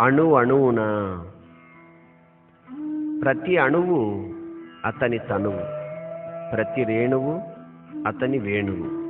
అణు 0.00 0.34
అణువున 0.34 0.76
ప్రతి 3.24 3.58
అణువు 3.58 4.28
అతని 4.86 5.18
తనువు 5.18 5.80
ప్రతి 6.56 6.84
రేణువు 6.84 7.40
అతని 8.06 8.38
వేణువు. 8.38 9.00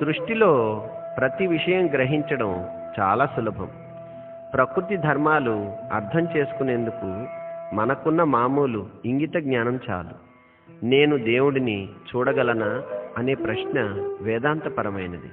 సృష్టిలో 0.00 0.86
ప్రతి 1.18 1.46
విషయం 1.46 1.86
గ్రహించడం 1.86 2.66
చాలా 3.00 3.26
సులభం. 3.26 3.68
ప్రకృతి 4.54 4.96
ధర్మాలు 4.96 5.72
అర్థం 5.92 6.26
చేసుకునేందుకు 6.36 7.26
మనకున్న 7.74 8.22
మామూలు 8.22 8.86
ఇంగిత 9.04 9.36
జ్ఞానం 9.36 9.78
చాలు. 9.90 10.34
నేను 10.84 11.16
దేవుడిని 11.16 11.88
చూడగలనా 11.88 12.82
అనే 13.18 13.34
ప్రశ్న 13.34 13.80
వేదాంతపరమైనది. 14.20 15.32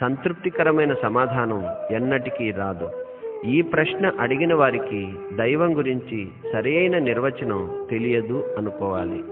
సంతృప్తికరమైన 0.00 0.94
సమాధానం 0.94 1.64
ఎన్నటికీ 1.90 2.50
రాదు. 2.50 3.03
ఈ 3.44 3.62
ప్రశ్న 3.62 4.12
అడిగిన 4.20 4.54
వారికి 4.54 5.12
దైవం 5.32 5.76
గురించి 5.78 6.28
సరైన 6.52 6.98
నిర్వచనం 6.98 7.86
తెలియదు 7.90 8.54
అనుకోవాలి. 8.58 9.24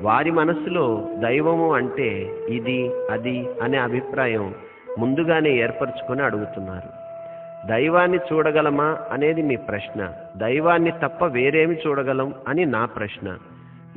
వారి 0.00 0.30
మనస్సులో 0.30 1.08
దైవము 1.14 1.74
అంటే 1.74 2.30
ఇది 2.48 2.90
అది 3.10 3.48
అనే 3.62 3.78
అభిప్రాయం 3.78 4.54
ముందుగానే 4.98 5.50
ఏర్పరచుకొని 5.50 6.22
అడుగుతున్నారు. 6.22 7.08
దైవాన్ని 7.68 8.18
చూడగలమా 8.32 8.98
అనేది 9.10 9.42
మీ 9.42 9.56
ప్రశ్న. 9.56 10.12
దైవాన్ని 10.36 10.90
తప్ప 10.90 11.24
వేరేమి 11.24 11.76
చూడగలం 11.86 12.34
అని 12.48 12.64
నా 12.64 12.84
ప్రశ్న. 12.84 13.38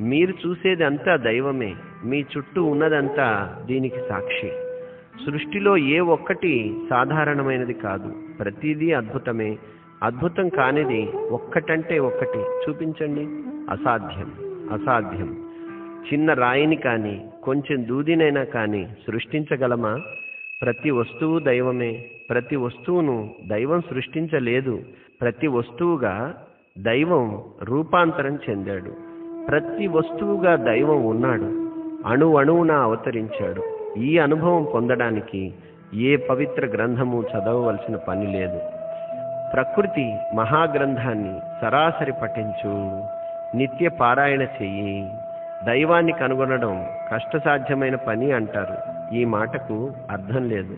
మీరు 0.00 0.34
చూసేది 0.46 0.84
అంతా 0.84 1.16
దైవమే. 1.16 1.74
మీ 2.04 2.20
చుట్టూ 2.20 2.64
ఉన్నదంతా 2.64 3.56
దీనికి 3.66 4.00
సాక్షి. 4.08 4.52
సృష్టిలో 5.26 5.76
ఏ 5.76 5.98
ఒక్కటి 5.98 6.76
సాధారణమైనది 6.90 7.74
కాదు. 7.74 8.12
ప్రతిదీ 8.38 8.92
అద్భుతమే. 8.92 9.58
అద్భుతం 10.02 10.48
కానిది 10.48 11.02
ఒక్కటంటే 11.30 11.98
ఒక్కటి. 11.98 12.38
చూపించండి. 12.38 13.20
అసాధ్యం. 13.70 14.32
అసాధ్యం. 14.72 15.50
చిన్న 16.12 16.32
రాయిని 16.32 16.76
కానీ 16.76 17.24
కొంచెం 17.44 17.88
దూదినైనా 17.88 18.44
కానీ 18.44 18.86
సృష్టించగలమా? 19.06 20.00
ప్రతి 20.62 20.90
వస్తువు 20.90 21.38
దైవమే. 21.38 22.04
ప్రతి 22.30 22.56
వస్తువును 22.56 23.30
దైవం 23.48 23.80
సృష్టించలేదు. 23.80 24.80
ప్రతి 25.20 25.46
వస్తువుగా 25.46 26.34
దైవం 26.78 27.42
రూపాంతరం 27.62 28.38
చెందాడు. 28.50 28.90
ప్రతి 29.46 29.86
వస్తువుగా 29.86 30.56
దైవం 30.56 31.04
ఉన్నాడు. 31.04 31.68
అణు 32.08 32.36
అణువున 32.36 32.72
అవతరించాడు. 32.72 33.81
ఈ 33.98 34.18
అనుభవం 34.18 34.66
పొందడానికి 34.74 35.52
ఏ 35.94 36.16
పవిత్ర 36.16 36.66
గ్రంథము 36.66 37.22
చదవవలసిన 37.22 37.96
పని 37.96 38.32
లేదు. 38.32 38.60
ప్రకృతి 39.52 40.14
మహాగ్రంథాన్ని 40.34 41.40
సరాసరి 41.60 42.12
పఠించు 42.12 43.02
నిత్య 43.56 43.88
పారాయణ 43.88 44.42
చెయ్యి 44.42 45.08
దైవాన్ని 45.66 46.12
కనుగొనడం 46.12 46.86
కష్టసాధ్యమైన 47.12 47.94
పని 47.94 48.32
అంటారు. 48.32 48.74
ఈ 49.14 49.24
మాటకు 49.24 49.92
అర్థం 50.10 50.48
లేదు. 50.48 50.76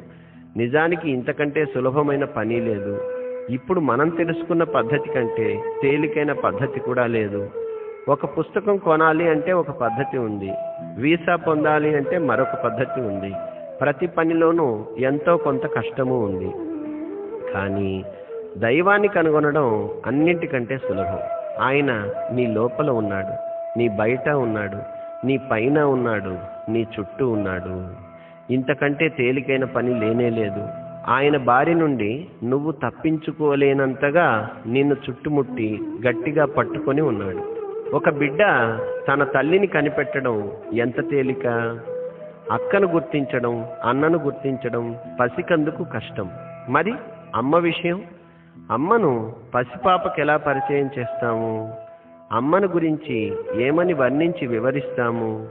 నిజానికి 0.57 1.11
ఇంతకంటే 1.11 1.65
సులభమైన 1.65 2.25
పని 2.25 2.61
లేదు. 2.61 3.01
ఇప్పుడు 3.51 3.81
మనం 3.81 4.09
తెలుసుకున్న 4.09 4.65
పద్ధతి 4.65 5.09
కంటే 5.09 5.63
తేలికైన 5.83 6.33
పద్ధతి 6.33 6.81
కూడా 6.81 7.07
లేదు. 7.07 7.51
ఒక 8.09 8.39
పుస్తకం 8.39 8.77
కొనాలి 8.77 9.29
అంటే 9.29 9.53
ఒక 9.53 9.71
పద్ధతి 9.71 10.19
ఉంది. 10.19 10.53
వీసా 10.99 11.37
పొందాలి 11.37 11.97
అంటే 11.97 12.19
మరొక 12.19 12.55
పద్ధతి 12.65 13.01
ఉంది. 13.01 13.35
ప్రతి 13.81 14.07
పనిలోనూ 14.07 14.85
ఎంతో 14.99 15.37
కొంత 15.37 15.67
కష్టము 15.67 16.25
ఉంది. 16.25 16.51
కానీ 17.53 18.05
దైవాన్ని 18.59 19.09
కనుగొనడం 19.09 19.89
అన్నింటికంటే 20.07 20.77
సులభం. 20.77 21.19
ఆయన 21.61 22.11
నీ 22.33 22.47
లోపల 22.47 22.91
ఉన్నాడు 22.91 23.33
నీ 23.79 23.89
బయట 23.89 24.29
ఉన్నాడు 24.29 24.79
నీ 25.27 25.37
పైన 25.51 25.81
ఉన్నాడు 25.81 26.39
నీ 26.71 26.87
చుట్టూ 27.01 27.31
ఉన్నాడు. 27.31 27.87
ఇంతకంటే 28.53 29.09
తేలికైన 29.09 29.65
పని 29.65 30.01
లేనే 30.01 30.31
లేదు. 30.31 30.69
ఆయన 31.09 31.37
బారి 31.37 31.75
నుండి 31.75 32.27
నువ్వు 32.45 32.73
తప్పించుకోలేనంతగా 32.73 34.51
నిన్ను 34.67 34.97
చుట్టుముట్టి 35.11 35.81
గట్టిగా 36.09 36.45
పట్టుకొని 36.45 37.01
ఉన్నాడు. 37.01 37.64
ఒక 37.93 38.11
బిడ్డ 38.11 38.39
తన 39.09 39.25
తల్లిని 39.25 39.67
కనిపెట్టడం 39.67 40.53
ఎంత 40.73 41.11
తేలిక? 41.11 41.47
అక్కను 42.53 42.87
గుర్తించడం 42.89 43.69
అన్నను 43.85 44.19
గుర్తించడం 44.19 44.99
పసికందుకు 45.21 45.85
కష్టం. 45.85 46.31
మరి 46.69 46.95
అమ్మ 47.35 47.57
విషయం? 47.57 48.03
అమ్మను 48.71 49.33
పసిపాపకి 49.55 50.21
ఎలా 50.21 50.37
పరిచయం 50.37 50.91
చేస్తాము? 50.99 51.75
అమ్మను 52.33 52.69
గురించి 52.69 53.37
ఏమని 53.55 53.93
వర్ణించి 53.93 54.47
వివరిస్తాము? 54.47 55.47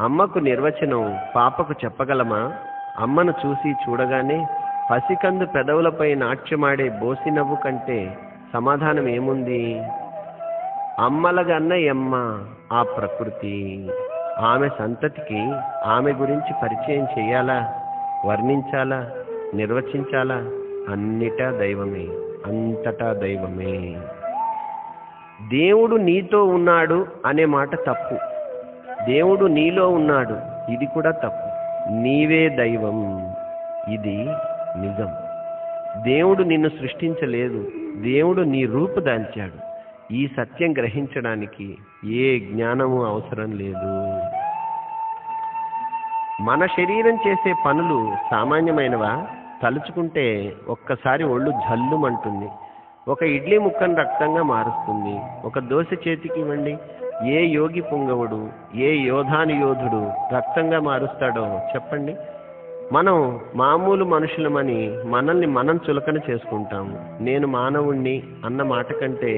అమ్మకు 0.00 0.38
నిర్వచనం 0.38 1.18
పాపకు 1.36 1.74
చెప్పగలమా? 1.84 2.52
అమ్మను 2.98 3.34
చూసి 3.46 3.70
చూడగానే 3.70 4.46
పసికందు 4.90 5.46
పెదవులపై 5.46 6.14
నాట్యమాడే 6.14 6.88
బోసి 6.88 7.30
నవ్వు 7.30 7.56
కంటే 7.56 8.16
సమాధానం 8.54 9.08
ఏముంది? 9.08 9.82
అమ్మలగన్న 10.98 11.72
ఎమ్మ 11.72 12.38
ఆ 12.72 12.82
ప్రకృతి. 12.82 13.88
ఆమె 14.38 14.68
సంతతికి 14.68 15.52
ఆమె 15.84 16.12
గురించి 16.12 16.52
పరిచయం 16.62 17.06
చేయాలా? 17.18 17.80
వర్ణించాలా? 18.26 19.10
నిర్వచించాలా? 19.54 20.34
అన్నిటా 20.92 21.50
దైవమే 21.50 22.06
అంతటా 22.46 23.12
దైవమే. 23.12 23.96
దేవుడు 25.48 25.96
నీతో 25.96 26.44
ఉన్నాడు 26.44 27.06
అనే 27.26 27.44
మాట 27.44 27.74
తప్పు. 27.74 28.14
దేవుడు 29.04 29.46
నీలో 29.46 29.88
ఉన్నాడు 29.88 30.36
ఇది 30.72 30.86
కూడా 30.86 31.10
తప్పు. 31.10 31.48
నీవే 31.92 32.48
దైవం 32.48 33.26
ఇది 33.88 34.16
నిజం. 34.76 35.08
దేవుడు 36.02 36.42
నిన్ను 36.42 36.68
సృష్టించలేదు 36.68 37.68
దేవుడు 38.02 38.42
నీ 38.42 38.64
రూపు 38.64 39.00
దాల్చాడు. 39.00 39.63
ఈ 40.14 40.26
సత్యం 40.26 40.72
గ్రహించడానికి 40.72 41.66
ఏ 42.16 42.38
జ్ఞానము 42.38 42.98
అవసరం 43.04 43.50
లేదు. 43.52 43.92
మన 46.42 46.66
శరీరం 46.66 47.18
చేసే 47.26 47.54
పనులు 47.66 47.98
సామాన్యమైనవా? 48.30 49.12
తలుచుకుంటే 49.62 50.24
ఒక్కసారి 50.68 51.24
ఒళ్ళు 51.24 51.50
జల్లుమంటుంది. 51.50 52.48
ఒక 53.08 53.22
ఇడ్లీ 53.22 53.58
ముక్కను 53.58 53.94
రక్తంగా 53.94 54.42
మారుస్తుంది. 54.42 55.14
ఒక 55.46 55.58
దోశ 55.58 55.86
చేతికి 56.08 56.40
ఇవ్వండి 56.40 56.78
ఏ 57.24 57.46
యోగి 57.46 57.80
పుంగవుడు 57.80 58.40
ఏ 58.74 58.90
యోధాని 58.96 59.54
యోధుడు 59.54 60.02
రక్తంగా 60.36 60.80
మారుస్తాడో 60.80 61.44
చెప్పండి. 61.74 62.16
మనం 62.92 63.40
మామూలు 63.54 64.04
మనుషులమని 64.04 64.80
మనల్ని 65.06 65.46
మనం 65.46 65.80
చులకన 65.90 66.16
చేసుకుంటాము 66.30 67.22
నేను 67.22 67.46
మానవుణ్ణి 67.48 68.22
అన్న 68.44 68.62
మాట 68.62 68.92
కంటే 68.92 69.32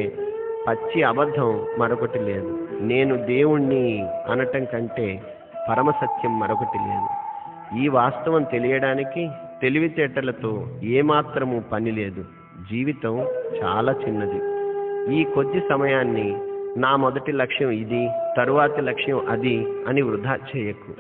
పచ్చి 0.67 1.03
అబద్ధం 1.03 1.67
మరొకటి 1.79 2.19
లేదు. 2.19 2.69
నేను 2.81 3.17
దేవుణ్ణి 3.17 4.07
అనటం 4.31 4.65
కంటే 4.65 5.23
పరమసత్యం 5.71 6.39
మరొకటి 6.39 6.79
లేదు. 6.79 7.27
ఈ 7.79 7.89
వాస్తవం 7.89 8.43
తెలియడానికి 8.43 9.29
తెలివితేటలతో 9.63 10.67
ఏమాత్రము 10.83 11.65
పని 11.73 11.91
లేదు. 11.91 12.25
జీవితం 12.71 13.27
చాలా 13.63 13.93
చిన్నది. 13.93 14.41
ఈ 15.15 15.25
కొద్ది 15.25 15.61
సమయాన్ని 15.61 16.37
నా 16.77 16.97
మొదటి 16.97 17.33
లక్ష్యం 17.33 17.71
ఇది 17.71 18.09
తరువాతి 18.37 18.81
లక్ష్యం 18.81 19.27
అది 19.29 19.67
అని 19.89 20.03
వృధా 20.03 20.39
చేయకు. 20.57 20.93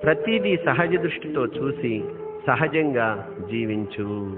ప్రతిదీ 0.00 0.56
సహజ 0.56 0.96
దృష్టితో 0.96 1.46
చూసి 1.46 2.04
సహజంగా 2.46 3.28
జీవించు. 3.50 4.36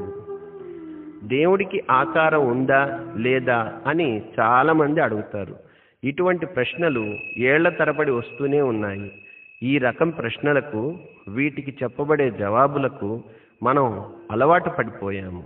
దేవుడికి 1.23 1.83
ఆకారం 1.91 2.49
ఉందా 2.49 3.01
లేదా 3.17 3.81
అని 3.87 4.23
చాలామంది 4.41 5.01
అడుగుతారు. 5.01 5.57
ఇటువంటి 6.05 6.47
ప్రశ్నలు 6.47 7.15
ఏళ్ళ 7.39 7.69
తరబడి 7.69 8.11
వస్తూనే 8.11 8.61
ఉన్నాయి. 8.61 9.13
ఈ 9.63 9.79
రకం 9.79 10.11
ప్రశ్నలకు 10.11 10.99
వీటికి 11.29 11.77
చెప్పబడే 11.83 12.31
జవాబులకు 12.31 13.23
మనం 13.63 14.07
అలవాటు 14.31 14.71
పడిపోయాము. 14.71 15.45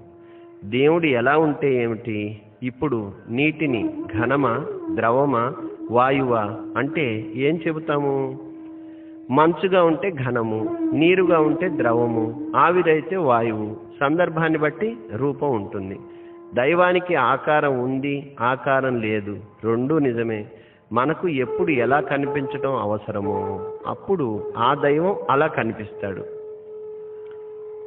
దేవుడు 0.65 1.07
ఎలా 1.07 1.39
ఉంటే 1.39 1.83
ఏమిటి? 1.83 2.41
ఇప్పుడు 2.63 3.13
నీటిని 3.29 4.05
ఘనమా 4.15 4.67
ద్రవమా 4.95 5.55
వాయువా 5.91 6.59
అంటే 6.77 7.33
ఏం 7.35 7.61
చెబుతాము? 7.67 8.46
మంచుగా 9.31 9.85
ఉంటే 9.85 10.11
ఘనము 10.11 10.79
నీరుగా 10.93 11.41
ఉంటే 11.41 11.69
ద్రవము 11.69 12.53
ఆవిరైతే 12.57 13.17
వాయువు. 13.17 13.77
సందర్భాన్ని 14.01 14.59
బట్టి 14.59 14.97
రూపం 15.15 15.55
ఉంటుంది. 15.55 15.99
దైవానికి 16.55 17.15
ఆకారం 17.15 17.81
ఉంది 17.81 18.37
ఆకారం 18.41 19.01
లేదు 19.01 19.37
రెండూ 19.65 19.99
నిజమే. 19.99 20.47
మనకు 20.93 21.29
ఎప్పుడు 21.29 21.71
ఎలా 21.71 22.01
కనిపించడం 22.01 22.77
అవసరమో 22.77 23.71
అప్పుడు 23.87 24.53
ఆ 24.57 24.75
దైవం 24.75 25.17
అలా 25.31 25.47
కనిపిస్తాడు. 25.47 26.21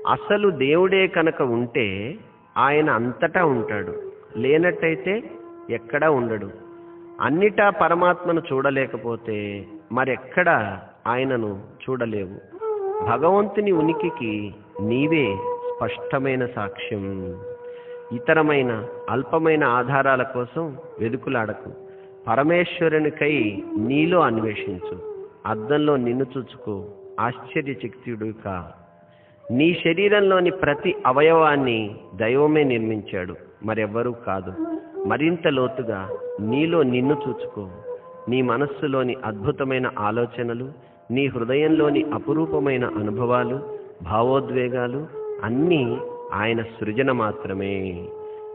అసలు 0.08 0.50
దేవుడే 0.50 1.08
కనుక 1.08 1.42
ఉంటే 1.42 2.16
ఆయన 2.58 2.90
అంతటా 2.90 3.46
ఉంటాడు. 3.46 3.94
లేనట్టయితే 4.38 5.24
ఎక్కడా 5.70 6.12
ఉండడు. 6.12 6.50
అన్నిటా 7.22 7.70
పరమాత్మను 7.70 8.42
చూడలేకపోతే 8.54 9.66
మరెక్కడ 9.92 10.80
ఆయనను 11.08 11.64
చూడలేవు. 11.90 12.60
భగవంతుని 13.10 13.72
ఉనికికి 13.72 14.56
నీవే 14.82 15.38
స్పష్టమైన 15.76 16.46
సాక్ష్యం. 16.46 17.36
ఇతరమైన 18.14 18.86
అల్పమైన 19.10 19.64
ఆధారాల 19.64 20.24
కోసం 20.24 20.78
వెదుకులాడకు. 21.00 21.72
పరమేశ్వరునికై 22.28 23.64
నీలో 23.78 24.20
అన్వేషించు. 24.20 25.26
అద్దంలో 25.46 25.98
నిన్ను 25.98 26.26
చూచుకో. 26.38 26.86
ఆశ్చర్యచకితుడు 27.20 28.32
కా 28.46 28.72
నీ 29.52 29.74
శరీరంలోని 29.74 30.52
ప్రతి 30.52 30.96
అవయవాన్ని 31.06 31.96
దైవమే 32.16 32.64
నిర్మించాడు. 32.64 33.36
మరెవ్వరూ 33.64 34.12
కాదు. 34.12 34.54
మరింత 35.06 35.48
లోతుగా 35.48 36.10
నీలో 36.40 36.84
నిన్ను 36.84 37.22
చూచుకో. 37.28 37.70
నీ 38.30 38.42
మనస్సులోని 38.42 39.16
అద్భుతమైన 39.26 39.92
ఆలోచనలు 40.00 40.72
నీ 41.12 41.28
హృదయంలోని 41.28 42.04
అపురూపమైన 42.04 42.86
అనుభవాలు 42.86 43.80
భావోద్వేగాలు 44.04 45.08
అన్నీ 45.44 45.98
ఆయన 46.34 46.62
సృజన 46.62 47.12
మాత్రమే. 47.12 48.08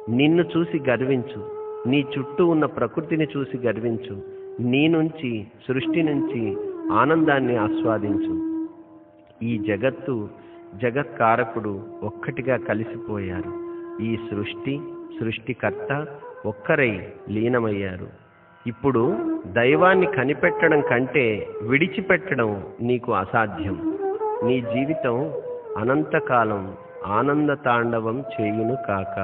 నిన్ను 0.08 0.44
చూసి 0.56 0.80
గర్వించు. 0.88 1.40
నీ 1.88 2.04
చుట్టూ 2.18 2.46
ఉన్న 2.46 2.64
ప్రకృతిని 2.64 3.26
చూసి 3.36 3.58
గర్వించు. 3.58 4.22
నీ 4.60 4.88
నుంచి 4.88 5.46
సృష్టి 5.68 6.02
నుంచి 6.02 6.56
ఆనందాన్ని 6.92 7.56
ఆస్వాదించు. 7.56 8.58
ఈ 9.42 9.58
జగత్తు 9.58 10.28
జగత్కారకుడు 10.82 11.80
ఒక్కటిగా 12.02 12.56
కలిసిపోయారు. 12.56 13.52
ఈ 14.02 14.16
సృష్టి 14.16 14.80
సృష్టికర్త 15.20 16.06
ఒక్కరై 16.46 17.08
లీనమయ్యారు. 17.30 18.23
ఇప్పుడు 18.66 19.16
దైవాన్ని 19.46 20.06
కనిపెట్టడం 20.06 20.80
కంటే 20.80 21.46
విడిచిపెట్టడం 21.62 22.62
నీకు 22.80 23.12
అసాధ్యం. 23.12 23.98
నీ 24.44 24.60
జీవితం 24.60 25.32
అనంతకాలం 25.78 26.76
ఆనంద 27.06 27.50
తాండవం 27.50 28.24
చేయును 28.40 28.76
కాక. 28.88 29.16